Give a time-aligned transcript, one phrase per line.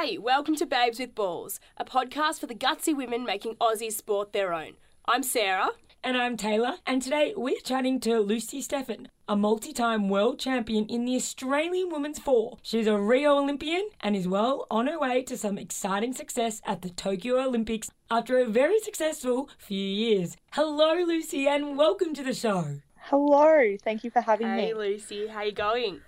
[0.00, 4.32] Hey, welcome to Babes with Balls, a podcast for the gutsy women making Aussie sport
[4.32, 4.74] their own.
[5.06, 5.70] I'm Sarah.
[6.04, 10.86] And I'm Taylor, and today we're chatting to Lucy Stephan, a multi time world champion
[10.86, 12.58] in the Australian Women's Four.
[12.62, 16.82] She's a Rio Olympian and is well on her way to some exciting success at
[16.82, 20.36] the Tokyo Olympics after a very successful few years.
[20.52, 22.82] Hello, Lucy, and welcome to the show.
[23.00, 24.74] Hello, thank you for having Hey, me.
[24.74, 26.02] Lucy, how you going?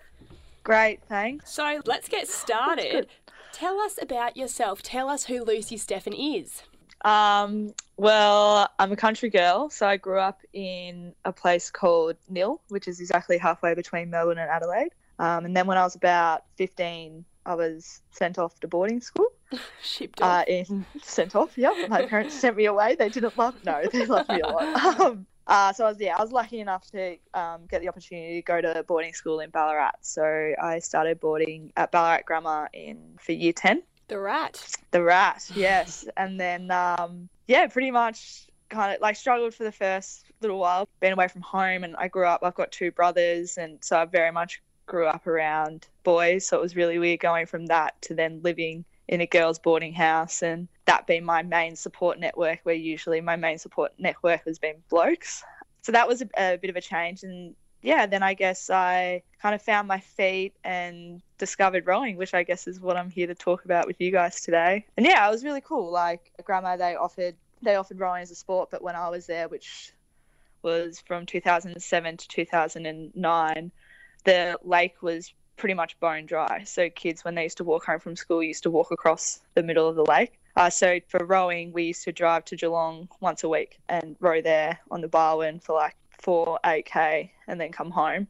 [0.63, 1.51] Great, thanks.
[1.51, 3.09] So let's get started.
[3.53, 4.83] Tell us about yourself.
[4.83, 6.63] Tell us who Lucy Stephan is.
[7.03, 12.61] Um, well, I'm a country girl, so I grew up in a place called Nhill,
[12.69, 14.93] which is exactly halfway between Melbourne and Adelaide.
[15.19, 19.27] Um, and then when I was about 15, I was sent off to boarding school.
[19.83, 20.43] Shipped off.
[20.43, 21.87] Uh, in sent off, yeah.
[21.89, 22.95] My parents sent me away.
[22.95, 23.55] They didn't love.
[23.65, 25.01] No, they loved me a lot.
[25.01, 28.37] Um, uh, so I was yeah, I was lucky enough to um, get the opportunity
[28.37, 29.97] to go to boarding school in Ballarat.
[30.01, 33.83] So I started boarding at Ballarat Grammar in for year ten.
[34.11, 34.65] the rat.
[34.91, 36.07] The rat, yes.
[36.17, 40.89] and then, um, yeah, pretty much kind of like struggled for the first little while,
[41.01, 41.85] been away from home.
[41.85, 43.57] And I grew up, I've got two brothers.
[43.57, 46.47] And so I very much grew up around boys.
[46.47, 49.93] So it was really weird going from that to then living in a girls' boarding
[49.93, 54.61] house and that being my main support network, where usually my main support network has
[54.61, 55.43] been blokes.
[55.83, 57.25] So that was a, a bit of a change.
[57.25, 62.35] And yeah, then I guess I kind of found my feet and discovered rowing, which
[62.35, 64.87] I guess is what I'm here to talk about with you guys today.
[64.97, 65.91] And yeah, it was really cool.
[65.91, 69.49] Like Grammar, they offered they offered rowing as a sport, but when I was there,
[69.49, 69.93] which
[70.63, 73.73] was from 2007 to 2009,
[74.25, 76.65] the lake was pretty much bone dry.
[76.65, 79.63] So kids, when they used to walk home from school, used to walk across the
[79.63, 80.41] middle of the lake.
[80.57, 84.41] Uh, so for rowing, we used to drive to Geelong once a week and row
[84.41, 88.27] there on the Barwon for like four, eight k, and then come home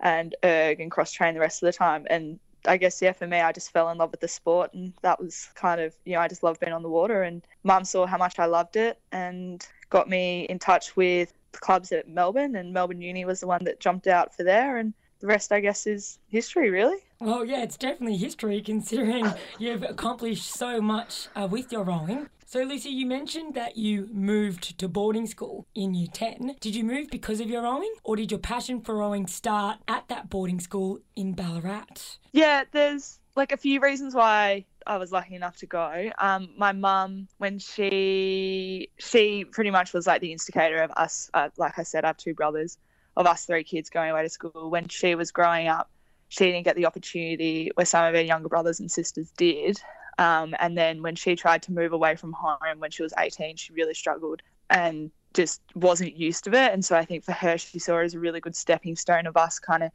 [0.00, 2.06] and erg and cross train the rest of the time.
[2.10, 4.92] And I guess yeah, for me, I just fell in love with the sport, and
[5.00, 7.22] that was kind of you know I just love being on the water.
[7.22, 11.90] And Mum saw how much I loved it and got me in touch with clubs
[11.90, 15.26] at Melbourne, and Melbourne Uni was the one that jumped out for there, and the
[15.26, 16.98] rest I guess is history, really.
[17.20, 22.28] Well, yeah, it's definitely history considering you've accomplished so much uh, with your rowing.
[22.46, 26.56] So, Lucy, you mentioned that you moved to boarding school in year 10.
[26.60, 30.08] Did you move because of your rowing, or did your passion for rowing start at
[30.08, 32.18] that boarding school in Ballarat?
[32.32, 36.10] Yeah, there's like a few reasons why I was lucky enough to go.
[36.18, 41.30] Um, my mum, when she she pretty much was like the instigator of us.
[41.32, 42.78] Uh, like I said, I have two brothers,
[43.16, 44.70] of us three kids going away to school.
[44.70, 45.90] When she was growing up,
[46.28, 49.80] she didn't get the opportunity where some of her younger brothers and sisters did.
[50.18, 53.56] Um, and then when she tried to move away from home when she was 18,
[53.56, 56.72] she really struggled and just wasn't used to it.
[56.72, 59.26] And so I think for her, she saw it as a really good stepping stone
[59.26, 59.90] of us kind of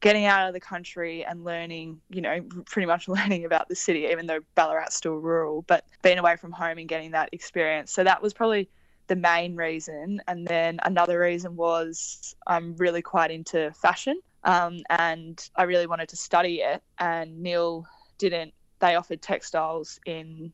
[0.00, 4.06] getting out of the country and learning, you know, pretty much learning about the city,
[4.10, 7.92] even though Ballarat's still rural, but being away from home and getting that experience.
[7.92, 8.68] So that was probably
[9.08, 10.20] the main reason.
[10.28, 16.08] And then another reason was I'm really quite into fashion um, and I really wanted
[16.10, 16.82] to study it.
[16.98, 17.86] And Nhill
[18.18, 20.52] didn't, they offered textiles in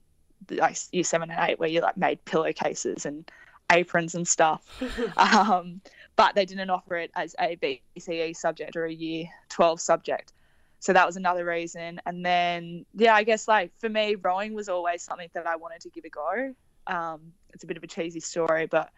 [0.50, 3.31] like year seven and eight where you like made pillowcases and
[3.70, 4.82] aprons and stuff.
[5.16, 5.81] um,
[6.16, 10.32] but they didn't offer it as a VCE subject or a year 12 subject.
[10.78, 12.00] So that was another reason.
[12.04, 15.81] And then, yeah, I guess like for me, rowing was always something that I wanted
[15.82, 16.54] to give a go.
[16.87, 18.91] Um, it's a bit of a cheesy story, but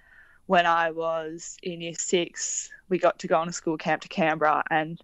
[0.47, 4.09] when I was in year six, we got to go on a school camp to
[4.09, 4.63] Canberra.
[4.71, 5.01] And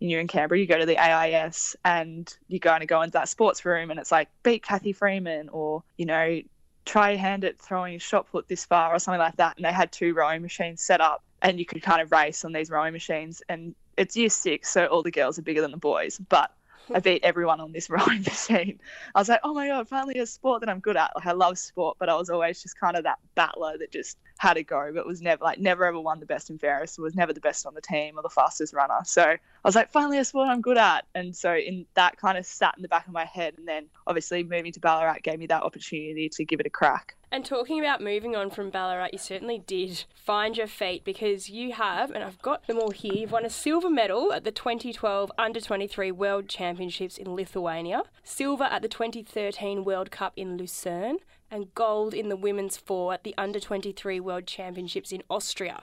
[0.00, 3.28] you're in Canberra, you go to the AIS and you're going to go into that
[3.28, 6.40] sports room and it's like, beat Kathy Freeman or, you know,
[6.84, 9.56] try your hand at throwing a shot put this far or something like that.
[9.56, 12.52] And they had two rowing machines set up and you could kind of race on
[12.52, 13.42] these rowing machines.
[13.48, 16.18] And it's year six, so all the girls are bigger than the boys.
[16.28, 16.52] But
[16.92, 18.80] I beat everyone on this rowing machine.
[19.14, 21.12] I was like, oh my God, finally a sport that I'm good at.
[21.14, 24.16] Like, I love sport, but I was always just kind of that battler that just
[24.38, 27.14] had to go, but was never like, never ever won the best in Ferris, was
[27.14, 29.00] never the best on the team or the fastest runner.
[29.04, 31.06] So I was like, finally a sport I'm good at.
[31.14, 33.54] And so in that kind of sat in the back of my head.
[33.58, 37.16] And then obviously moving to Ballarat gave me that opportunity to give it a crack.
[37.30, 41.72] And talking about moving on from Ballarat, you certainly did find your feet because you
[41.72, 45.30] have, and I've got them all here, you've won a silver medal at the 2012
[45.36, 51.18] Under 23 World Championships in Lithuania, silver at the 2013 World Cup in Lucerne,
[51.50, 55.82] and gold in the women's four at the Under 23 World Championships in Austria.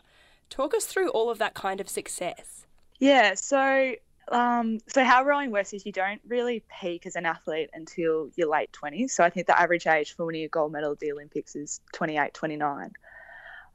[0.50, 2.66] Talk us through all of that kind of success.
[2.98, 3.96] Yeah, so
[4.30, 8.50] um, so how rowing works is you don't really peak as an athlete until your
[8.50, 9.12] late 20s.
[9.12, 11.80] So I think the average age for winning a gold medal at the Olympics is
[11.94, 12.92] 28, 29.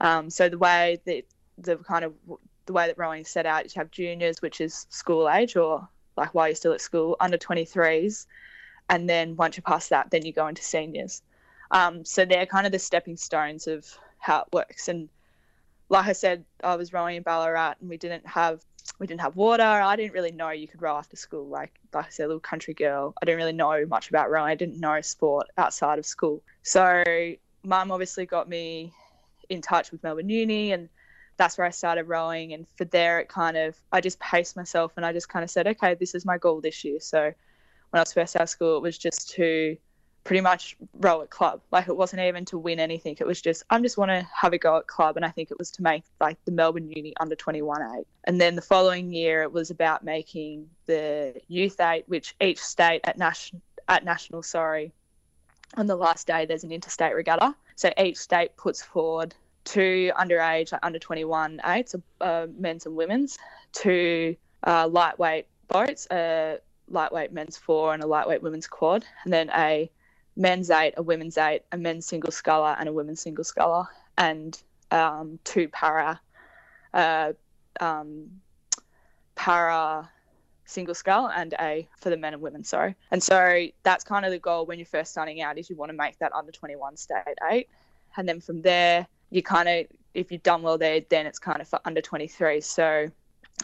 [0.01, 1.25] Um, so the way that
[1.59, 2.15] the kind of
[2.67, 5.57] the way that rowing is set out is you have juniors, which is school age
[5.57, 8.27] or like while you're still at school, under 23s,
[8.89, 11.23] and then once you pass that, then you go into seniors.
[11.71, 13.87] Um, so they're kind of the stepping stones of
[14.19, 14.89] how it works.
[14.89, 15.09] And
[15.89, 18.63] like I said, I was rowing in Ballarat, and we didn't have
[18.99, 19.63] we didn't have water.
[19.63, 21.47] I didn't really know you could row after school.
[21.47, 23.15] Like like I said, a little country girl.
[23.21, 24.51] I didn't really know much about rowing.
[24.51, 26.43] I didn't know sport outside of school.
[26.63, 27.03] So
[27.63, 28.93] mum obviously got me
[29.49, 30.89] in touch with Melbourne Uni and
[31.37, 32.53] that's where I started rowing.
[32.53, 35.51] And for there, it kind of, I just paced myself and I just kind of
[35.51, 37.01] said, okay, this is my goal this year.
[37.01, 37.33] So
[37.91, 39.77] when I was first out of school, it was just to
[40.25, 41.61] pretty much row at club.
[41.71, 43.17] Like it wasn't even to win anything.
[43.19, 45.17] It was just, I'm just want to have a go at club.
[45.17, 48.07] And I think it was to make like the Melbourne Uni under 21 eight.
[48.25, 53.01] And then the following year, it was about making the youth eight, which each state
[53.05, 54.93] at national, at national, sorry,
[55.77, 57.55] on the last day, there's an interstate regatta.
[57.77, 59.35] So each state puts forward
[59.65, 63.39] two underage, like under 21 eights, uh, men's and women's,
[63.73, 66.59] two uh, lightweight boats, a
[66.89, 69.91] lightweight men's four and a lightweight women's quad, and then a
[70.37, 73.87] men's eight, a women's eight, a men's single sculler, and a women's single sculler,
[74.17, 74.61] and
[74.91, 76.21] um, two para,
[76.95, 77.33] uh,
[77.81, 78.41] um,
[79.35, 80.09] para
[80.71, 82.95] single scull and a for the men and women sorry.
[83.11, 85.91] And so that's kind of the goal when you're first starting out is you want
[85.91, 87.69] to make that under 21 state eight.
[88.17, 91.61] And then from there you kind of if you've done well there then it's kind
[91.61, 93.09] of for under 23 so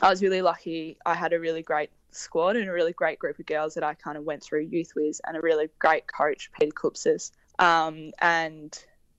[0.02, 0.96] i was really lucky.
[1.06, 3.94] I had a really great squad and a really great group of girls that i
[3.94, 7.30] kind of went through youth with and a really great coach peter Kupsis.
[7.58, 8.78] Um, and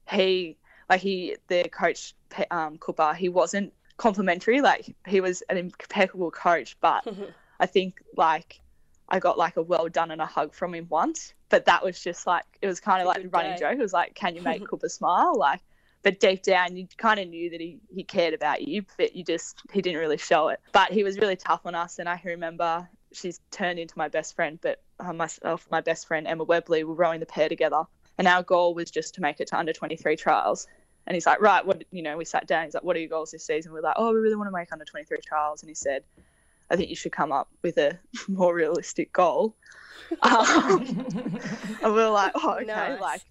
[0.09, 0.57] he
[0.89, 2.13] like he the coach
[2.51, 7.05] um, Cooper, he wasn't complimentary like he was an impeccable coach but
[7.59, 8.61] i think like
[9.09, 11.99] i got like a well done and a hug from him once but that was
[11.99, 13.61] just like it was kind of like a running day.
[13.61, 15.61] joke it was like can you make cooper smile like
[16.07, 19.25] but deep down you kind of knew that he, he cared about you but you
[19.25, 20.61] just he didn't really show it.
[20.71, 24.33] But he was really tough on us and i remember she's turned into my best
[24.33, 27.83] friend but uh, myself my best friend emma webley we were rowing the pair together
[28.17, 30.67] and our goal was just to make it to under 23 trials.
[31.05, 33.09] And he's like right what you know we sat down he's like what are your
[33.09, 33.73] goals this season?
[33.73, 36.03] We're like oh we really want to make under 23 trials and he said
[36.69, 39.55] i think you should come up with a more realistic goal.
[40.21, 41.05] Um,
[41.81, 43.01] and we are like oh okay nice.
[43.01, 43.21] like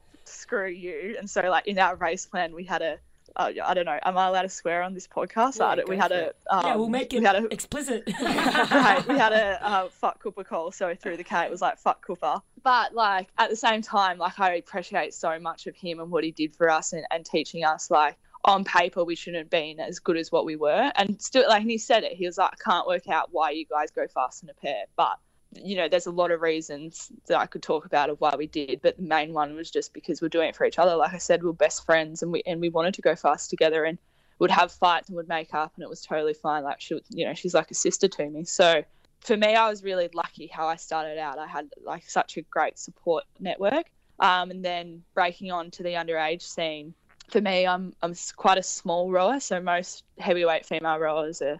[0.46, 1.16] screw you.
[1.18, 2.98] And so, like in our race plan, we had a
[3.34, 3.98] uh, I don't know.
[4.02, 5.58] Am I allowed to swear on this podcast?
[5.58, 8.04] Yeah, we had a um, yeah, we'll make it we had a, explicit.
[8.20, 10.72] right, we had a uh, fuck Cooper call.
[10.72, 12.40] So through the K, it was like fuck Cooper.
[12.62, 16.24] But like at the same time, like I appreciate so much of him and what
[16.24, 19.80] he did for us and, and teaching us like on paper we shouldn't have been
[19.80, 20.90] as good as what we were.
[20.94, 23.50] And still, like and he said it, he was like, I can't work out why
[23.50, 25.18] you guys go fast in a pair, but
[25.62, 28.46] you know, there's a lot of reasons that I could talk about of why we
[28.46, 30.96] did, but the main one was just because we're doing it for each other.
[30.96, 33.84] Like I said, we're best friends, and we and we wanted to go fast together,
[33.84, 33.98] and
[34.38, 36.62] would have fights and would make up, and it was totally fine.
[36.62, 38.44] Like she, you know, she's like a sister to me.
[38.44, 38.82] So
[39.20, 41.38] for me, I was really lucky how I started out.
[41.38, 43.86] I had like such a great support network,
[44.20, 46.94] um, and then breaking on to the underage scene.
[47.30, 51.58] For me, I'm I'm quite a small rower, so most heavyweight female rowers are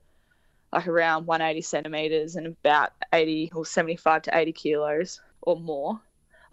[0.73, 6.01] like around 180 centimeters and about 80 or 75 to 80 kilos or more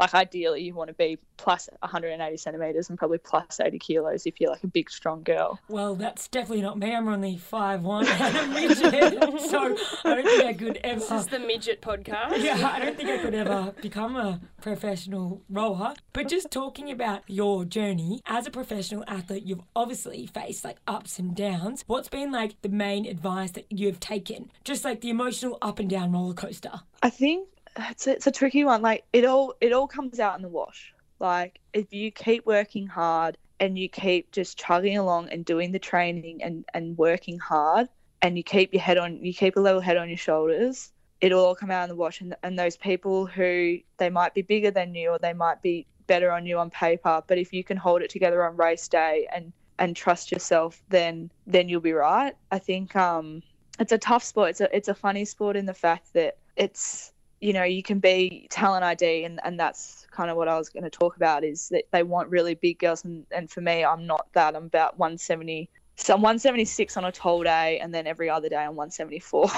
[0.04, 4.40] like ideally you want to be plus 180 centimeters and probably plus 80 kilos if
[4.40, 5.60] you're like a big strong girl.
[5.70, 10.44] Well that's definitely not me i'm only 5'1 and a midget so i don't think
[10.44, 11.00] i could ever.
[11.00, 12.44] This is the midget podcast.
[12.44, 15.94] Yeah i don't think i could ever become a professional rower.
[16.14, 21.20] But just talking about your journey as a professional athlete you've obviously faced like ups
[21.20, 21.84] and downs.
[21.88, 24.52] What's been like the main advice that you've taken?
[24.64, 26.82] Just like the emotional up and down roller coaster.
[27.02, 28.82] I think it's it's a tricky one.
[28.82, 30.94] Like it all it all comes out in the wash.
[31.20, 35.80] Like if you keep working hard and you keep just chugging along and doing the
[35.80, 37.88] training and and working hard
[38.22, 41.46] and you keep your head on you keep a level head on your shoulders it'll
[41.46, 44.72] all come out in the wash and, and those people who they might be bigger
[44.72, 47.78] than you or they might be better on you on paper but if you can
[47.78, 52.36] hold it together on race day and and trust yourself then then you'll be right
[52.52, 53.42] i think um
[53.80, 57.13] it's a tough sport it's a it's a funny sport in the fact that it's
[57.44, 60.70] you know, you can be talent ID, and, and that's kind of what I was
[60.70, 63.04] going to talk about is that they want really big girls.
[63.04, 64.56] And, and for me, I'm not that.
[64.56, 65.70] I'm about 170.
[65.98, 69.52] So I'm 176 on a tall day, and then every other day I'm 174.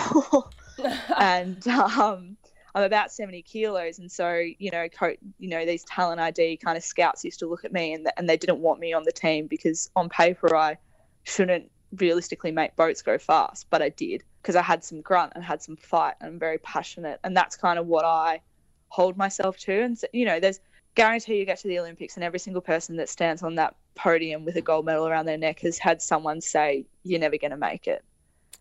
[1.19, 2.35] and um,
[2.73, 3.99] I'm about 70 kilos.
[3.99, 7.47] And so, you know, co- you know, these talent ID kind of scouts used to
[7.47, 10.55] look at me and, and they didn't want me on the team because on paper
[10.55, 10.77] I
[11.23, 15.43] shouldn't realistically make boats go fast, but I did because I had some grunt and
[15.43, 17.19] had some fight and I'm very passionate.
[17.23, 18.41] And that's kind of what I
[18.89, 19.81] hold myself to.
[19.81, 20.59] And, so, you know, there's
[20.95, 24.45] guarantee you get to the Olympics and every single person that stands on that podium
[24.45, 27.57] with a gold medal around their neck has had someone say, you're never going to
[27.57, 28.03] make it.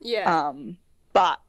[0.01, 0.49] Yeah.
[0.49, 0.77] Um,
[1.13, 1.41] but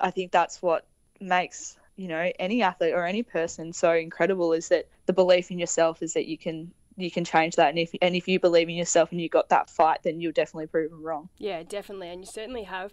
[0.00, 0.86] I think that's what
[1.20, 5.58] makes you know any athlete or any person so incredible is that the belief in
[5.58, 8.68] yourself is that you can you can change that and if and if you believe
[8.68, 12.08] in yourself and you got that fight then you'll definitely prove them wrong yeah definitely
[12.08, 12.92] and you certainly have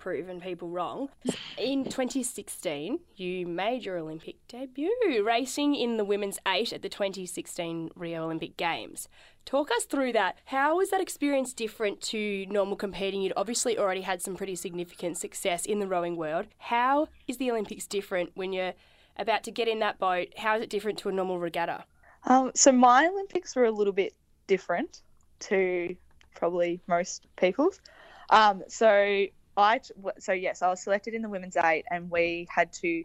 [0.00, 1.10] proven people wrong.
[1.56, 7.90] In 2016, you made your Olympic debut racing in the women's eight at the 2016
[7.94, 9.08] Rio Olympic Games.
[9.44, 10.38] Talk us through that.
[10.46, 13.22] How was that experience different to normal competing?
[13.22, 16.46] You'd obviously already had some pretty significant success in the rowing world.
[16.58, 18.74] How is the Olympics different when you're
[19.16, 20.28] about to get in that boat?
[20.38, 21.84] How is it different to a normal regatta?
[22.24, 24.14] Um, so my Olympics were a little bit
[24.46, 25.02] different
[25.40, 25.96] to
[26.34, 27.80] probably most people's.
[28.28, 29.80] Um, so I
[30.18, 33.04] so yes, I was selected in the women's eight, and we had to.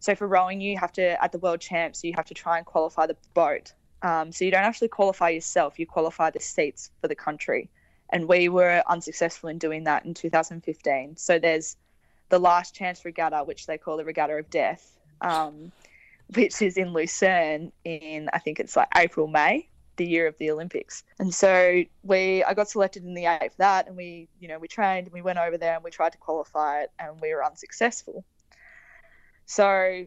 [0.00, 2.66] So for rowing, you have to at the world champs, you have to try and
[2.66, 3.72] qualify the boat.
[4.02, 7.70] Um, so you don't actually qualify yourself; you qualify the seats for the country.
[8.10, 11.16] And we were unsuccessful in doing that in 2015.
[11.16, 11.76] So there's
[12.28, 15.72] the last chance regatta, which they call the regatta of death, um,
[16.34, 20.50] which is in Lucerne in I think it's like April May the year of the
[20.50, 21.04] Olympics.
[21.18, 24.58] And so we I got selected in the eight for that and we, you know,
[24.58, 27.32] we trained and we went over there and we tried to qualify it and we
[27.34, 28.24] were unsuccessful.
[29.46, 30.06] So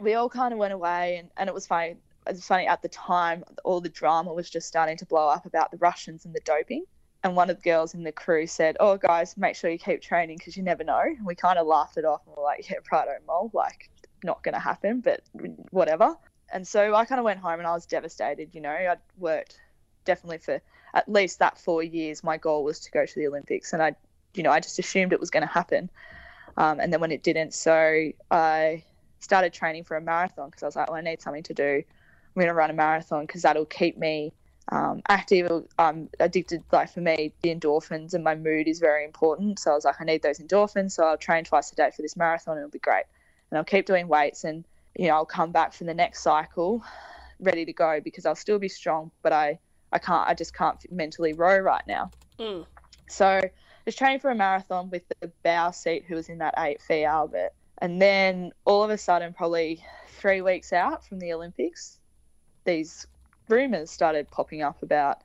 [0.00, 2.82] we all kind of went away and, and it was funny it was funny at
[2.82, 6.34] the time all the drama was just starting to blow up about the Russians and
[6.34, 6.84] the doping.
[7.22, 10.00] And one of the girls in the crew said, "Oh, guys, make sure you keep
[10.00, 12.70] training because you never know." And we kind of laughed it off and we're like,
[12.70, 13.90] "Yeah, righto, mole, like
[14.24, 15.22] not going to happen, but
[15.70, 16.16] whatever."
[16.52, 18.50] and so I kind of went home and I was devastated.
[18.54, 19.58] You know, I'd worked
[20.04, 20.60] definitely for
[20.94, 22.24] at least that four years.
[22.24, 23.94] My goal was to go to the Olympics, and I,
[24.34, 25.90] you know, I just assumed it was going to happen.
[26.56, 28.82] Um, and then when it didn't, so I
[29.20, 31.82] started training for a marathon because I was like, well, I need something to do.
[31.82, 34.32] I'm going to run a marathon because that'll keep me
[34.72, 35.66] um, active.
[35.78, 36.62] I'm addicted.
[36.72, 39.58] Like for me, the endorphins and my mood is very important.
[39.58, 40.92] So I was like, I need those endorphins.
[40.92, 42.56] So I'll train twice a day for this marathon.
[42.56, 43.04] It'll be great.
[43.50, 44.64] And I'll keep doing weights and
[44.96, 46.82] you know, I'll come back for the next cycle
[47.40, 49.58] ready to go because I'll still be strong, but I,
[49.92, 52.10] I can't, I just can't mentally row right now.
[52.38, 52.66] Mm.
[53.08, 53.50] So I
[53.86, 57.04] was training for a marathon with the bow seat who was in that eight fee
[57.04, 57.52] Albert.
[57.78, 61.98] And then all of a sudden, probably three weeks out from the Olympics,
[62.64, 63.06] these
[63.48, 65.22] rumors started popping up about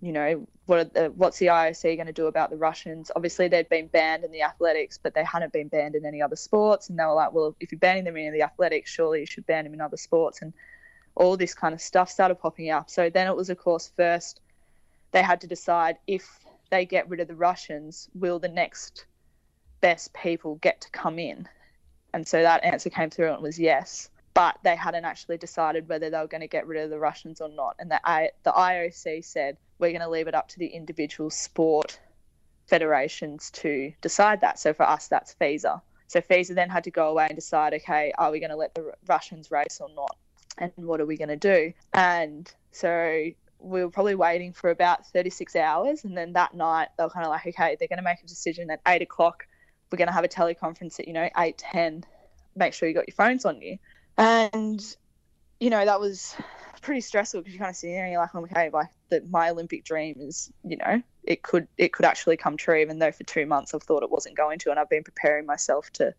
[0.00, 3.10] you know, what the, what's the IOC going to do about the Russians?
[3.14, 6.36] Obviously, they'd been banned in the athletics, but they hadn't been banned in any other
[6.36, 6.88] sports.
[6.88, 9.46] And they were like, well, if you're banning them in the athletics, surely you should
[9.46, 10.42] ban them in other sports.
[10.42, 10.52] And
[11.14, 12.90] all this kind of stuff started popping up.
[12.90, 14.40] So then it was, of course, first
[15.12, 19.06] they had to decide if they get rid of the Russians, will the next
[19.80, 21.48] best people get to come in?
[22.12, 24.10] And so that answer came through and it was yes.
[24.34, 27.40] But they hadn't actually decided whether they were going to get rid of the Russians
[27.40, 27.76] or not.
[27.78, 31.30] And the, I, the IOC said, we're going to leave it up to the individual
[31.30, 32.00] sport
[32.66, 34.58] federations to decide that.
[34.58, 35.80] So for us, that's FISA.
[36.08, 38.74] So FISA then had to go away and decide, okay, are we going to let
[38.74, 40.16] the Russians race or not?
[40.58, 41.72] And what are we going to do?
[41.92, 46.04] And so we were probably waiting for about 36 hours.
[46.04, 48.26] And then that night, they were kind of like, okay, they're going to make a
[48.26, 49.46] decision at eight o'clock.
[49.90, 52.04] We're going to have a teleconference at, you know, 8, 10.
[52.56, 53.78] Make sure you got your phones on you.
[54.16, 54.96] And,
[55.60, 56.36] you know, that was
[56.84, 59.30] pretty stressful because you kind of sit there and you're like, oh, okay, like that
[59.30, 63.10] my Olympic dream is, you know, it could it could actually come true, even though
[63.12, 66.14] for two months I've thought it wasn't going to, and I've been preparing myself to,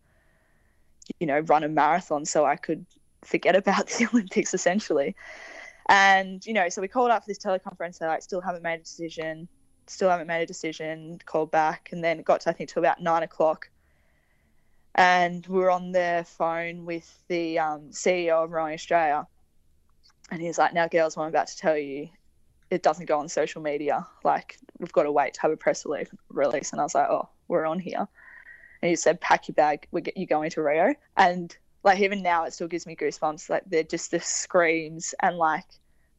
[1.20, 2.84] you know, run a marathon so I could
[3.22, 5.14] forget about the Olympics essentially.
[5.88, 7.98] And you know, so we called up for this teleconference.
[7.98, 9.48] They like still haven't made a decision,
[9.86, 11.20] still haven't made a decision.
[11.24, 13.70] Called back, and then it got to I think to about nine o'clock,
[14.96, 19.26] and we were on the phone with the um, CEO of Rowing Australia,
[20.30, 22.08] and he's like, "Now, girls, what I'm about to tell you,
[22.70, 24.06] it doesn't go on social media.
[24.24, 25.84] Like, we've got to wait to have a press
[26.30, 28.08] release." And I was like, "Oh, we're on here."
[28.82, 29.86] And he said, "Pack your bag.
[29.90, 33.50] We get you going to Rio." And like even now, it still gives me goosebumps.
[33.50, 35.66] Like they're just the screams and like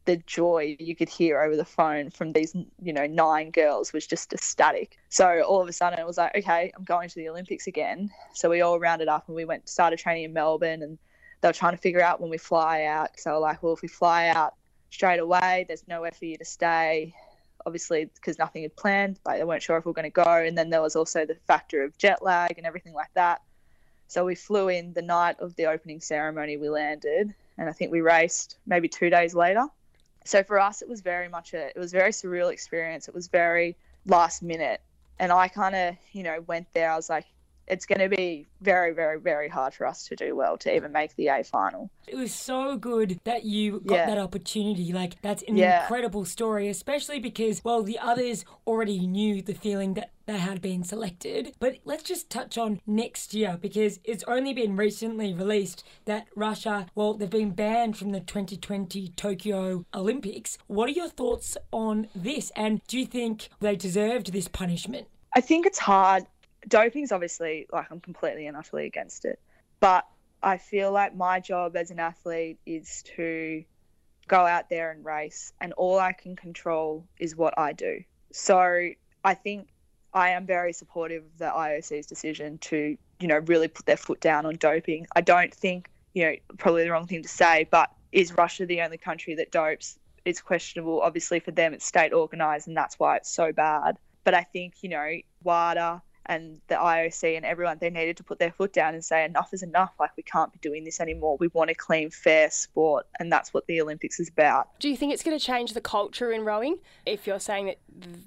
[0.07, 4.07] the joy you could hear over the phone from these, you know, nine girls was
[4.07, 4.97] just ecstatic.
[5.09, 8.09] So all of a sudden, it was like, okay, I'm going to the Olympics again.
[8.33, 10.97] So we all rounded up and we went started training in Melbourne and
[11.41, 13.89] they were trying to figure out when we fly out So like, well, if we
[13.89, 14.55] fly out
[14.89, 17.13] straight away, there's nowhere for you to stay.
[17.65, 20.23] Obviously, because nothing had planned, like they weren't sure if we were going to go.
[20.23, 23.41] And then there was also the factor of jet lag and everything like that.
[24.07, 26.55] So we flew in the night of the opening ceremony.
[26.55, 29.67] We landed, and I think we raced maybe two days later.
[30.27, 33.07] So for us, it was very much a it was a very surreal experience.
[33.07, 34.81] It was very last minute,
[35.19, 36.91] and I kind of you know went there.
[36.91, 37.25] I was like,
[37.67, 40.91] it's going to be very, very, very hard for us to do well to even
[40.91, 41.89] make the A final.
[42.07, 44.05] It was so good that you got Yeah.
[44.07, 44.93] that opportunity.
[44.93, 45.81] Like, that's an Yeah.
[45.81, 50.83] incredible story, especially because, well, the others already knew the feeling that they had been
[50.83, 51.53] selected.
[51.59, 56.87] But let's just touch on next year because it's only been recently released that Russia,
[56.95, 60.57] well, they've been banned from the 2020 Tokyo Olympics.
[60.67, 62.51] What are your thoughts on this?
[62.55, 65.07] And do you think they deserved this punishment?
[65.35, 66.25] I think it's hard.
[66.67, 69.39] Doping's obviously like I'm completely and utterly against it,
[69.79, 70.05] but
[70.43, 73.63] I feel like my job as an athlete is to
[74.27, 78.03] go out there and race, and all I can control is what I do.
[78.31, 78.89] So
[79.23, 79.69] I think
[80.13, 84.19] I am very supportive of the IOC's decision to, you know, really put their foot
[84.19, 85.07] down on doping.
[85.15, 88.81] I don't think, you know, probably the wrong thing to say, but is Russia the
[88.81, 89.97] only country that dopes?
[90.25, 91.01] It's questionable.
[91.01, 93.97] Obviously, for them, it's state organized, and that's why it's so bad.
[94.23, 98.37] But I think, you know, WADA and the IOC and everyone, they needed to put
[98.37, 99.93] their foot down and say, enough is enough.
[99.99, 101.37] Like, we can't be doing this anymore.
[101.39, 103.07] We want a clean, fair sport.
[103.19, 104.77] And that's what the Olympics is about.
[104.79, 106.79] Do you think it's going to change the culture in rowing?
[107.05, 107.77] If you're saying that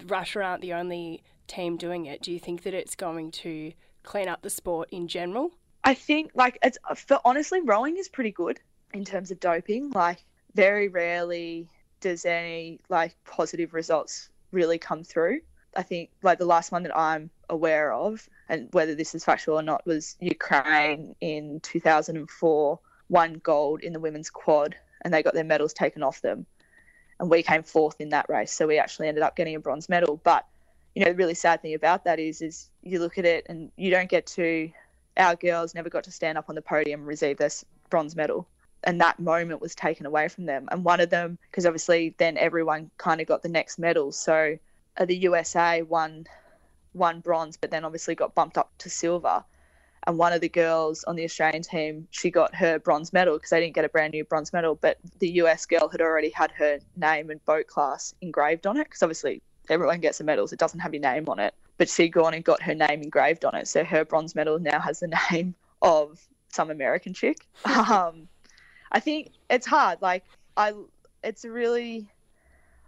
[0.06, 4.28] Russia aren't the only team doing it, do you think that it's going to clean
[4.28, 5.50] up the sport in general?
[5.84, 8.60] I think, like, it's for honestly, rowing is pretty good
[8.92, 9.90] in terms of doping.
[9.90, 11.68] Like, very rarely
[12.00, 15.40] does any, like, positive results really come through.
[15.76, 19.58] I think, like, the last one that I'm aware of, and whether this is factual
[19.58, 25.34] or not, was Ukraine in 2004 won gold in the women's quad and they got
[25.34, 26.46] their medals taken off them.
[27.18, 28.52] And we came fourth in that race.
[28.52, 30.20] So we actually ended up getting a bronze medal.
[30.24, 30.46] But,
[30.94, 33.70] you know, the really sad thing about that is, is you look at it and
[33.76, 34.70] you don't get to,
[35.16, 38.46] our girls never got to stand up on the podium and receive this bronze medal.
[38.84, 40.68] And that moment was taken away from them.
[40.70, 44.12] And one of them, because obviously then everyone kind of got the next medal.
[44.12, 44.56] So
[45.00, 46.26] uh, the USA won
[46.92, 49.44] won bronze, but then obviously got bumped up to silver.
[50.06, 53.50] And one of the girls on the Australian team, she got her bronze medal because
[53.50, 56.50] they didn't get a brand new bronze medal, but the US girl had already had
[56.52, 60.58] her name and boat class engraved on it because obviously everyone gets the medals, it
[60.58, 61.54] doesn't have your name on it.
[61.78, 64.80] But she'd gone and got her name engraved on it, so her bronze medal now
[64.80, 67.46] has the name of some American chick.
[67.64, 68.28] um,
[68.92, 70.02] I think it's hard.
[70.02, 70.24] Like
[70.56, 70.72] I,
[71.22, 72.08] it's really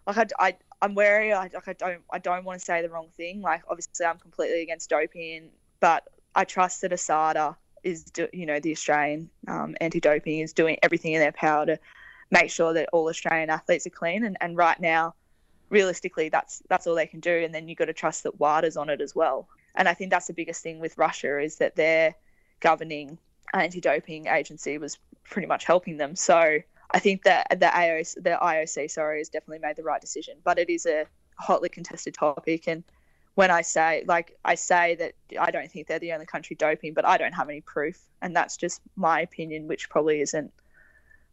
[0.07, 1.33] like I, I I'm wary.
[1.33, 3.41] I, like I don't I don't want to say the wrong thing.
[3.41, 5.49] Like obviously I'm completely against doping,
[5.81, 10.77] but I trust that ASADA is do, you know the Australian um, anti-doping is doing
[10.83, 11.79] everything in their power to
[12.31, 14.25] make sure that all Australian athletes are clean.
[14.25, 15.15] And, and right now,
[15.71, 17.43] realistically, that's that's all they can do.
[17.45, 19.49] And then you've got to trust that WADA's on it as well.
[19.77, 22.15] And I think that's the biggest thing with Russia is that their
[22.61, 23.19] governing
[23.55, 26.17] anti-doping agency was pretty much helping them.
[26.17, 26.59] So
[26.93, 30.35] I think that the IOC, the IOC, sorry, has definitely made the right decision.
[30.45, 31.07] But it is a
[31.39, 32.85] hotly contested topic, and
[33.35, 36.93] when I say, like, I say that I don't think they're the only country doping,
[36.93, 40.53] but I don't have any proof, and that's just my opinion, which probably isn't,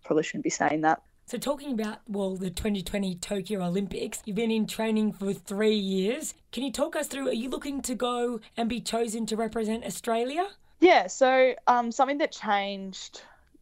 [0.06, 1.02] probably shouldn't be saying that.
[1.26, 6.34] So, talking about, well, the 2020 Tokyo Olympics, you've been in training for three years.
[6.52, 7.28] Can you talk us through?
[7.28, 10.48] Are you looking to go and be chosen to represent Australia?
[10.80, 13.22] Yeah, so um, something that changed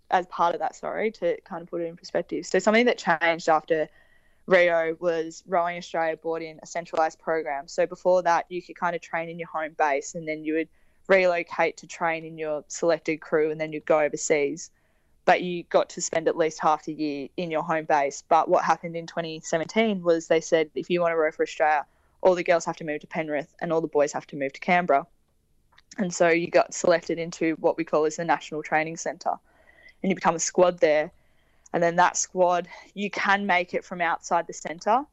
[0.10, 2.46] as part of that, sorry, to kind of put it in perspective.
[2.46, 3.90] So, something that changed after
[4.46, 7.68] Rio was Rowing Australia brought in a centralised program.
[7.68, 10.54] So, before that, you could kind of train in your home base and then you
[10.54, 10.70] would
[11.08, 14.72] relocate to train in your selected crew and then you'd go overseas.
[15.26, 18.24] But you got to spend at least half the year in your home base.
[18.28, 21.86] But what happened in 2017 was they said if you want to row for Australia,
[22.22, 24.54] all the girls have to move to Penrith and all the boys have to move
[24.54, 25.06] to Canberra.
[25.98, 29.38] And so you got selected into what we call as the National Training Centre
[30.02, 31.12] and you become a squad there.
[31.74, 35.04] And then that squad, you can make it from outside the centre,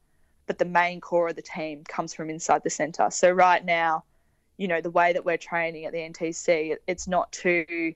[0.46, 3.10] but the main core of the team comes from inside the centre.
[3.10, 4.04] So right now,
[4.56, 7.94] you know, the way that we're training at the NTC, it's not to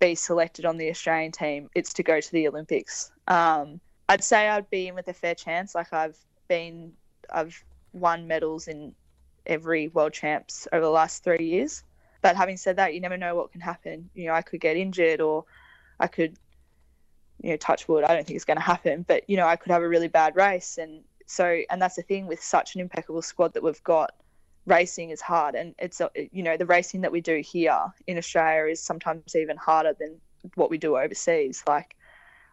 [0.00, 3.10] be selected on the Australian team, it's to go to the Olympics.
[3.26, 5.74] Um, I'd say I'd be in with a fair chance.
[5.74, 6.18] Like I've
[6.48, 6.92] been,
[7.32, 8.94] I've won medals in
[9.46, 11.82] every world champs over the last three years.
[12.20, 14.10] But having said that, you never know what can happen.
[14.14, 15.44] You know, I could get injured or
[16.04, 16.36] I could,
[17.42, 18.04] you know, touch wood.
[18.04, 20.08] I don't think it's going to happen, but you know, I could have a really
[20.08, 23.82] bad race, and so, and that's the thing with such an impeccable squad that we've
[23.82, 24.12] got.
[24.66, 28.18] Racing is hard, and it's uh, you know the racing that we do here in
[28.18, 30.20] Australia is sometimes even harder than
[30.56, 31.64] what we do overseas.
[31.66, 31.96] Like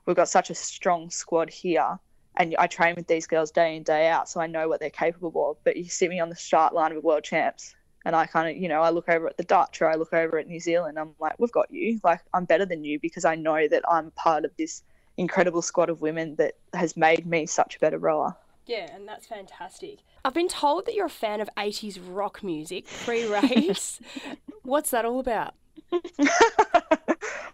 [0.05, 1.99] we've got such a strong squad here,
[2.37, 4.89] and I train with these girls day in day out, so I know what they're
[4.89, 5.57] capable of.
[5.65, 8.61] But you see me on the start line of world champs, and I kind of,
[8.61, 10.97] you know, I look over at the Dutch or I look over at New Zealand.
[10.97, 11.99] I'm like, we've got you.
[12.03, 14.83] Like, I'm better than you because I know that I'm part of this
[15.17, 18.35] incredible squad of women that has made me such a better rower.
[18.65, 19.99] Yeah, and that's fantastic.
[20.23, 23.99] I've been told that you're a fan of 80s rock music pre race.
[24.63, 25.55] What's that all about?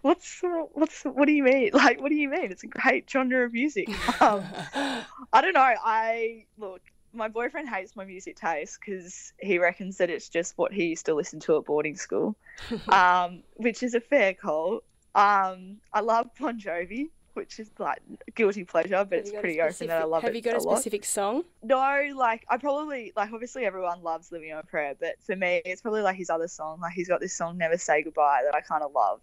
[0.02, 1.70] what's what's what do you mean?
[1.72, 2.50] Like, what do you mean?
[2.52, 3.88] It's a great genre of music.
[4.20, 4.44] Um,
[5.32, 5.60] I don't know.
[5.60, 6.82] I look.
[7.18, 11.04] My boyfriend hates my music taste because he reckons that it's just what he used
[11.06, 12.36] to listen to at boarding school,
[12.88, 14.82] um, which is a fair call.
[15.16, 17.98] Um, I love Bon Jovi, which is like
[18.36, 20.36] guilty pleasure, but it's pretty open that I love have it.
[20.36, 20.76] Have you got a, a lot.
[20.76, 21.42] specific song?
[21.64, 25.60] No, like I probably like obviously everyone loves Living on a Prayer, but for me
[25.64, 26.78] it's probably like his other song.
[26.80, 29.20] Like he's got this song Never Say Goodbye that I kind of love.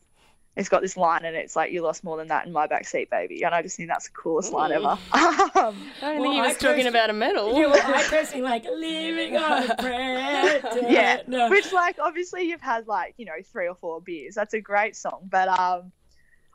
[0.55, 3.09] It's got this line and it's like you lost more than that in my backseat,
[3.09, 4.85] baby, and I just think that's the coolest line ever.
[4.87, 7.59] um, I don't Well, think he I was talking pers- about a medal.
[7.59, 10.61] Yeah, well, I personally like living on a prayer.
[10.89, 11.49] yeah, No.
[11.49, 14.33] which like obviously you've had like you know three or four beers.
[14.35, 15.91] That's a great song, but um,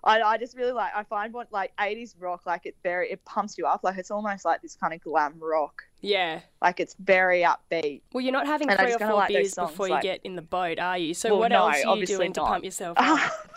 [0.03, 3.23] I, I just really like I find what like '80s rock like it very it
[3.27, 5.83] pumps you up like it's almost like this kind of glam rock.
[6.01, 6.41] yeah.
[6.63, 8.01] Like it's very upbeat.
[8.15, 10.21] Well, you're not having And three or four like beers songs, before like- you get
[10.25, 11.13] in the boat, are you?
[11.13, 13.50] So Well, what no, else are you obviously doing to pump yourself up?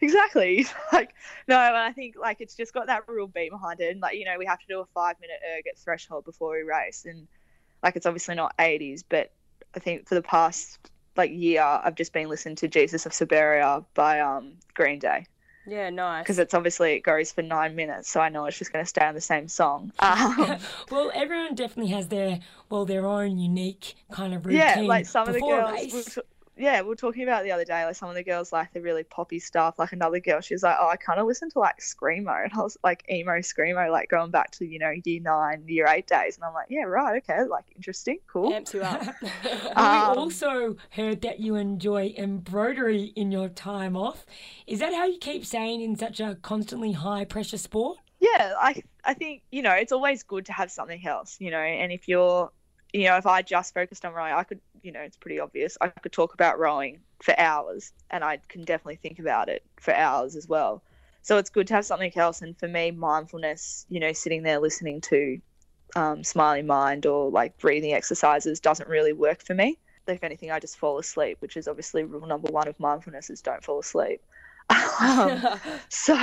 [0.00, 0.66] Exactly.
[0.92, 1.14] Like
[1.48, 3.90] no, and I think like it's just got that real beat behind it.
[3.90, 6.52] And like you know, we have to do a five minute erg at threshold before
[6.52, 7.26] we race, and
[7.82, 9.32] like it's obviously not eighties, but
[9.74, 10.78] I think for the past
[11.16, 15.26] like year, I've just been listening to Jesus of Suburbia by um Green Day
[15.66, 16.22] yeah, nice.
[16.22, 18.88] because it's obviously it goes for nine minutes, so I know it's just going to
[18.88, 19.92] stay on the same song.
[20.06, 20.58] Um,
[20.90, 22.38] Well, everyone definitely has their
[22.70, 24.60] well their own unique kind of routine.
[24.60, 25.72] yeah, like some of the girls.
[25.72, 26.18] race.
[26.56, 27.84] We were t- yeah, we were talking about the other day.
[27.84, 29.78] Like some of the girls like the really poppy stuff.
[29.78, 32.52] Like another girl, she was like, "Oh, I kind of listen to like screamo," and
[32.52, 36.06] I was like, "Emo screamo," like going back to you know year nine, year eight
[36.06, 36.36] days.
[36.36, 39.02] And I'm like, "Yeah, right, okay, like interesting, cool." Amps you up.
[39.76, 44.24] Um, we also heard that you enjoy embroidery in your time off.
[44.66, 47.98] Is that how you keep saying in such a constantly high pressure sport?
[48.20, 51.58] yeah i i think you know it's always good to have something else you know
[51.58, 52.50] and if you're
[52.92, 55.76] you know if i just focused on rowing i could you know it's pretty obvious.
[55.80, 59.92] I could talk about rowing for hours and i can definitely think about it for
[59.92, 60.82] hours as well.
[61.22, 62.40] So it's good to have something else.
[62.42, 65.40] And for me mindfulness you know sitting there listening to
[65.94, 69.78] um, smiling mind or like breathing exercises doesn't really work for me.
[70.06, 73.42] If anything i just fall asleep which is obviously rule number one of mindfulness is
[73.42, 74.20] don't fall asleep.
[75.00, 75.44] Um,
[75.90, 76.14] so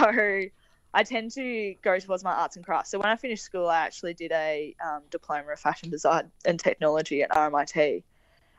[0.94, 2.92] I tend to go towards my arts and crafts.
[2.92, 6.60] So when I finished school, I actually did a um, diploma of fashion design and
[6.60, 8.04] technology at RMIT,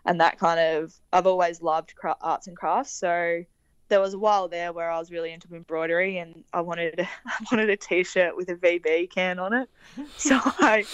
[0.05, 2.93] and that kind of I've always loved cra- arts and crafts.
[2.93, 3.45] So
[3.88, 7.45] there was a while there where I was really into embroidery, and I wanted I
[7.51, 9.69] wanted a T-shirt with a VB can on it.
[10.17, 10.85] So I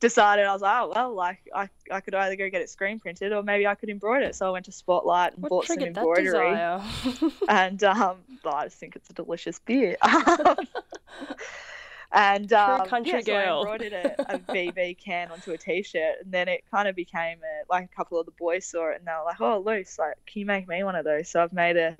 [0.00, 2.98] decided I was like, oh well, like I, I could either go get it screen
[3.00, 4.34] printed or maybe I could embroider it.
[4.34, 6.54] So I went to Spotlight and what bought some embroidery
[7.48, 9.96] and um, well, I just think it's a delicious beer.
[12.12, 13.56] and um, country yeah, so girl.
[13.66, 17.38] I embroidered a, a VB can onto a t-shirt, and then it kind of became
[17.38, 19.98] a, like a couple of the boys saw it, and they were like, "Oh, Luce,
[19.98, 21.96] like, can you make me one of those?" So I've made a.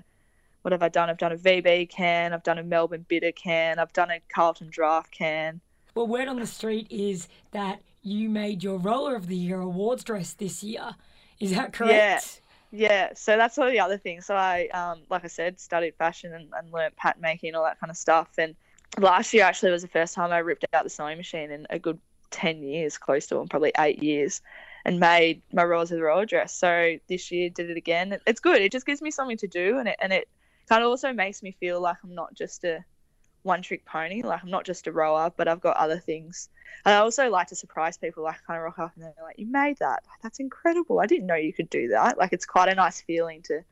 [0.63, 1.09] What have I done?
[1.09, 2.33] I've done a VB can.
[2.33, 3.79] I've done a Melbourne Bitter can.
[3.79, 5.61] I've done a Carlton Draft can.
[5.95, 10.03] Well, word on the street is that you made your Rower of the Year awards
[10.03, 10.97] dress this year.
[11.39, 12.41] Is that correct?
[12.71, 13.11] Yeah, yeah.
[13.15, 14.27] so that's all the other things.
[14.27, 17.65] So I, um, like I said, studied fashion and, and learnt pattern making and all
[17.65, 18.31] that kind of stuff.
[18.39, 18.55] And
[18.99, 21.79] last year actually was the first time I ripped out the sewing machine in a
[21.79, 21.99] good
[22.31, 24.41] ten years, close to probably eight years,
[24.85, 26.55] and made my Rose of the Royal dress.
[26.55, 28.19] So this year did it again.
[28.27, 28.61] It's good.
[28.61, 30.29] It just gives me something to do, and it and it
[30.69, 32.85] kind of also makes me feel like I'm not just a
[33.43, 34.23] one trick pony.
[34.23, 36.49] Like I'm not just a rower, but I've got other things.
[36.85, 39.39] And I also like to surprise people, like kind of rock up and they're like,
[39.39, 40.03] "You made that?
[40.23, 41.01] That's incredible!
[41.01, 43.63] I didn't know you could do that." Like it's quite a nice feeling to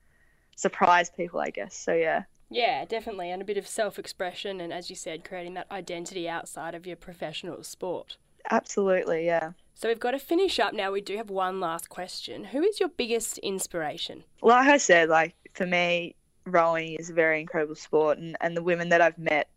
[0.57, 1.77] surprise people, I guess.
[1.77, 3.31] So yeah, Yeah, definitely.
[3.31, 6.87] And a bit of self expression, and as you said, creating that identity outside of
[6.87, 8.17] your professional sport.
[8.51, 9.53] absolutely, yeah.
[9.75, 10.93] So we've got to finish up now.
[10.93, 12.45] We do have one last question.
[12.45, 14.23] Who is your biggest inspiration?
[14.41, 16.15] Like I said, like for me,
[16.47, 19.49] rowing is a very incredible sport, and and the women that I've met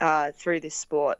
[0.00, 1.18] uh, through this sport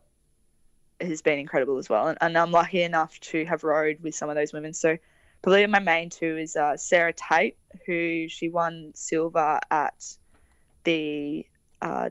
[1.00, 2.08] has been incredible as well.
[2.08, 4.72] And, and I'm lucky enough to have rowed with some of those women.
[4.72, 4.96] So
[5.42, 10.16] probably my main two is uh, Sarah Tait, who she won silver at
[10.84, 11.46] the
[11.80, 12.10] uh,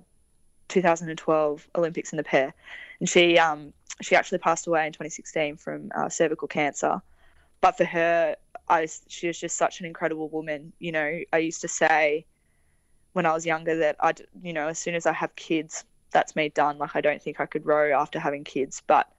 [0.69, 2.53] 2012 Olympics in the pair,
[2.99, 7.01] and she um she actually passed away in 2016 from uh, cervical cancer.
[7.59, 8.35] But for her,
[8.69, 10.73] I she was just such an incredible woman.
[10.79, 12.25] You know, I used to say
[13.13, 16.35] when I was younger that I, you know, as soon as I have kids, that's
[16.35, 16.77] me done.
[16.77, 19.11] Like I don't think I could row after having kids, but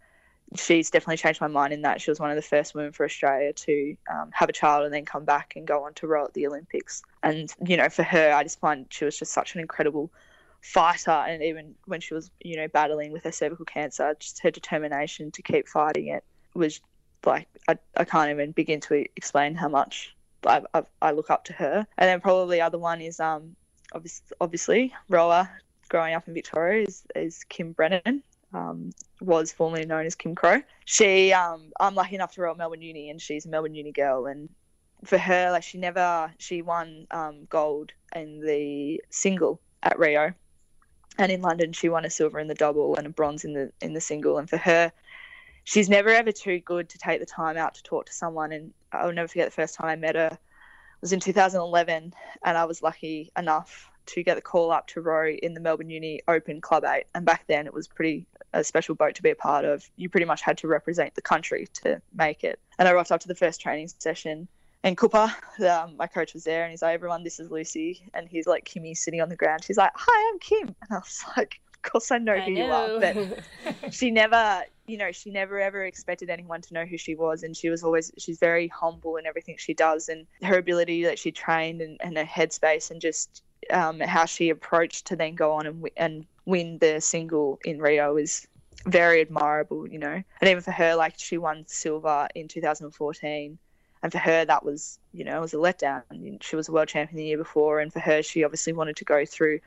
[0.56, 3.04] she's definitely changed my mind in that she was one of the first women for
[3.04, 6.24] Australia to um, have a child and then come back and go on to row
[6.24, 7.02] at the Olympics.
[7.22, 10.10] And you know, for her, I just find she was just such an incredible
[10.62, 11.10] fighter.
[11.10, 15.30] And even when she was, you know, battling with her cervical cancer, just her determination
[15.32, 16.80] to keep fighting it was
[17.24, 20.14] like, I, I can't even begin to explain how much
[20.46, 21.86] I, I, I look up to her.
[21.98, 23.54] And then probably the other one is um,
[23.92, 25.48] obviously, obviously rower
[25.88, 28.22] growing up in Victoria is, is Kim Brennan.
[28.54, 30.62] Um, was formerly known as Kim Crow.
[30.84, 34.26] She, um, I'm lucky enough to at Melbourne Uni, and she's a Melbourne Uni girl.
[34.26, 34.48] And
[35.04, 40.32] for her, like she never, she won um, gold in the single at Rio,
[41.18, 43.72] and in London she won a silver in the double and a bronze in the
[43.80, 44.38] in the single.
[44.38, 44.92] And for her,
[45.64, 48.52] she's never ever too good to take the time out to talk to someone.
[48.52, 50.38] And I'll never forget the first time I met her
[51.00, 55.28] was in 2011, and I was lucky enough to get the call up to row
[55.28, 57.04] in the Melbourne Uni Open Club 8.
[57.14, 59.88] And back then it was pretty a special boat to be a part of.
[59.96, 62.60] You pretty much had to represent the country to make it.
[62.78, 64.48] And I rocked up to the first training session.
[64.84, 65.32] And Cooper,
[65.68, 68.64] um, my coach, was there, and he's like, "Everyone, this is Lucy." And he's like,
[68.64, 71.82] "Kimmy sitting on the ground." She's like, "Hi, I'm Kim," and I was like, "Of
[71.82, 72.66] course, I know I who know.
[72.66, 76.98] you are." But she never, you know, she never ever expected anyone to know who
[76.98, 80.58] she was, and she was always she's very humble in everything she does, and her
[80.58, 85.16] ability that she trained and, and her headspace, and just um, how she approached to
[85.16, 88.46] then go on and wi- and win the single in Rio is
[88.86, 90.22] very admirable, you know.
[90.40, 93.58] And even for her, like she won silver in 2014,
[94.02, 96.02] and for her that was, you know, it was a letdown.
[96.42, 99.04] She was a world champion the year before, and for her, she obviously wanted to
[99.04, 99.60] go through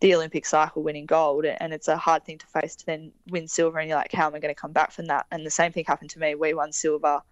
[0.00, 3.48] the Olympic cycle winning gold, and it's a hard thing to face to then win
[3.48, 5.26] silver, and you're like, how am I going to come back from that?
[5.30, 6.34] And the same thing happened to me.
[6.34, 7.22] We won silver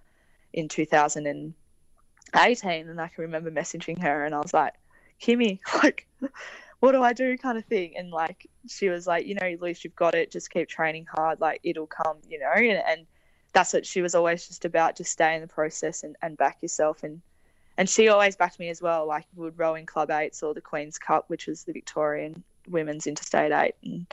[0.53, 4.75] in 2018, and I can remember messaging her, and I was like,
[5.21, 6.07] Kimmy, like,
[6.81, 7.97] what do I do, kind of thing.
[7.97, 10.31] And like, she was like, you know, least you've got it.
[10.31, 11.41] Just keep training hard.
[11.41, 12.53] Like, it'll come, you know.
[12.53, 13.07] And, and
[13.53, 14.97] that's what she was always just about.
[14.97, 17.03] Just stay in the process and, and back yourself.
[17.03, 17.21] And
[17.77, 19.07] and she always backed me as well.
[19.07, 23.07] Like, would row in Club Eights or the Queen's Cup, which was the Victorian Women's
[23.07, 24.07] Interstate Eight, and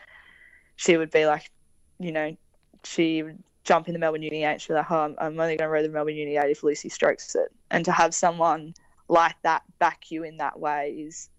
[0.78, 1.52] she would be like,
[2.00, 2.38] you know,
[2.84, 4.62] she would jump in the Melbourne Uni Eight.
[4.62, 6.64] She'd be like, oh, I'm, I'm only going to row the Melbourne Uni Eight if
[6.64, 7.52] Lucy strokes it.
[7.70, 8.74] And to have someone
[9.08, 11.30] like that back you in that way is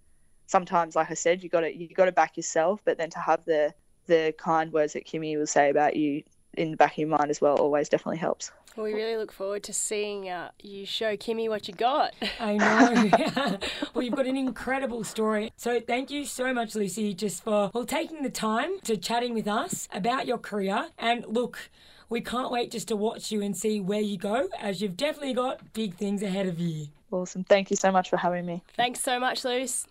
[0.47, 3.19] sometimes like I said you got to you got to back yourself but then to
[3.19, 3.75] have the
[4.07, 6.23] the kind words that Kimmy will say about you
[6.55, 9.33] in the back of your mind as well always definitely helps Well, we really look
[9.33, 12.15] forward to seeing uh, you show Kimmy what you got.
[12.41, 13.59] I know.
[13.95, 15.53] well, you've got an incredible story.
[15.57, 19.47] So thank you so much, Lucy, just for well, taking the time to chatting with
[19.47, 20.89] us about your career.
[20.99, 21.71] And look,
[22.09, 25.35] we can't wait just to watch you and see where you go, as you've definitely
[25.35, 26.89] got big things ahead of you.
[27.11, 29.87] Awesome thank you so much for having me Thanks so much, Luce.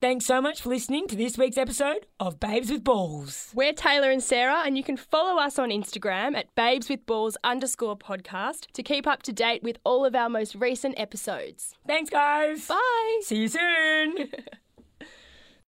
[0.00, 3.50] Thanks so much for listening to this week's episode of Babes with Balls.
[3.52, 7.36] We're Taylor and Sarah, and you can follow us on Instagram at Babes with Balls
[7.42, 11.74] underscore podcast to keep up to date with all of our most recent episodes.
[11.84, 12.68] Thanks, guys.
[12.68, 13.20] Bye!
[13.22, 14.28] See you soon.